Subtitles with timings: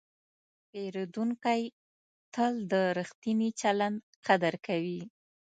[0.69, 1.61] پیرودونکی
[2.33, 5.01] تل د ریښتیني چلند قدر کوي.